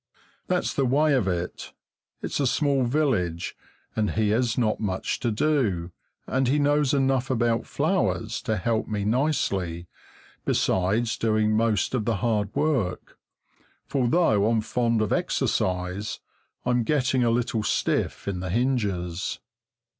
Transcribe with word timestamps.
That's 0.47 0.73
the 0.73 0.83
way 0.87 1.13
of 1.13 1.27
it. 1.27 1.73
It's 2.23 2.39
a 2.39 2.47
small 2.47 2.85
village 2.85 3.55
and 3.95 4.09
he 4.09 4.29
has 4.29 4.57
not 4.57 4.79
much 4.79 5.19
to 5.19 5.29
do, 5.29 5.91
and 6.25 6.47
he 6.47 6.57
knows 6.57 6.91
enough 6.91 7.29
about 7.29 7.67
flowers 7.67 8.41
to 8.49 8.57
help 8.57 8.87
me 8.87 9.05
nicely, 9.05 9.85
besides 10.43 11.17
doing 11.17 11.55
most 11.55 11.93
of 11.93 12.05
the 12.05 12.15
hard 12.15 12.49
work; 12.55 13.19
for 13.85 14.07
though 14.07 14.47
I'm 14.49 14.61
fond 14.61 15.03
of 15.03 15.13
exercise, 15.13 16.19
I'm 16.65 16.81
getting 16.81 17.23
a 17.23 17.29
little 17.29 17.61
stiff 17.61 18.27
in 18.27 18.39
the 18.39 18.49
hinges. 18.49 19.39